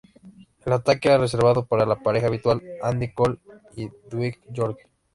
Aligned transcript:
El 0.65 0.73
ataque 0.73 1.09
era 1.09 1.19
reservado 1.19 1.67
para 1.67 1.85
la 1.85 1.95
pareja 1.97 2.25
habitual: 2.25 2.59
Andy 2.81 3.13
Cole 3.13 3.37
y 3.75 3.87
Dwight 4.09 4.37
Yorke. 4.51 4.87